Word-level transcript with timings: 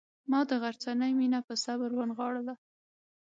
ما 0.29 0.39
د 0.49 0.51
غرڅنۍ 0.63 1.11
مینه 1.19 1.39
په 1.47 1.53
صبر 1.63 1.89
ونغاړله. 1.95 2.53